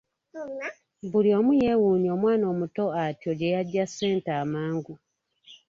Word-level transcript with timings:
Buli 1.11 1.29
omu 1.37 1.51
yeewuunya 1.61 2.09
omwana 2.15 2.45
omuto 2.53 2.83
atyo 3.03 3.31
gye 3.39 3.53
yaggya 3.55 3.85
ssente 3.89 4.31
amangu. 4.41 4.93